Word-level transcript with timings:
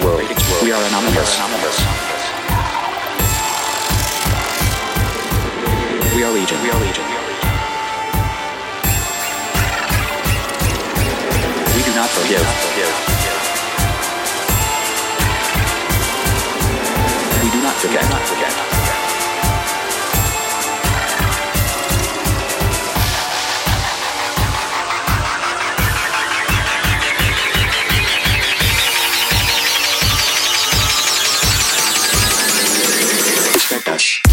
We 0.00 0.72
are 0.72 0.82
anonymous. 0.84 1.38
We 6.14 6.22
are 6.22 6.30
legion. 6.32 6.62
We 6.62 6.70
are 6.70 6.80
legion. 6.80 7.04
We 11.74 11.82
do 11.82 11.94
not 11.96 12.08
forgive. 12.10 12.46
We 12.46 13.07
Respect 33.98 34.27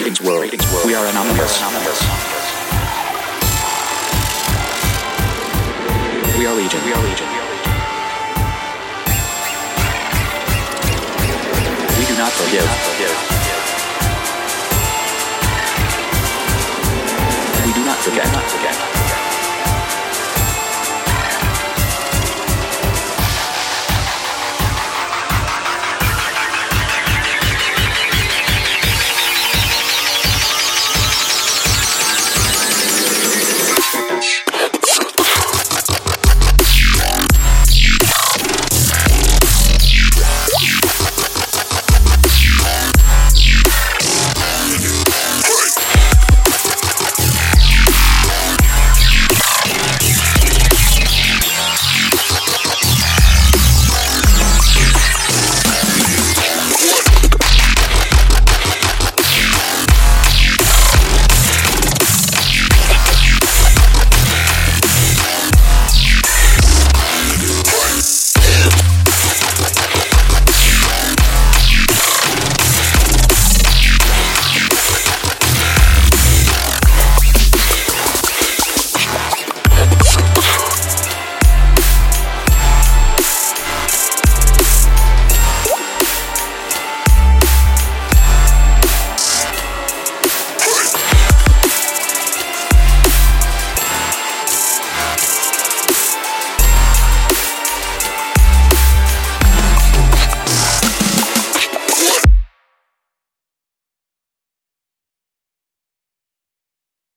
World. 0.00 0.50
We 0.86 0.94
are 0.94 1.04
anonymous. 1.04 1.60
We 6.38 6.46
are 6.46 6.54
legion. 6.54 6.84
We 6.86 6.92
are 6.94 7.02
legion. 7.02 7.28
We 11.98 12.06
do 12.06 12.16
not 12.16 12.32
forgive. 12.32 12.89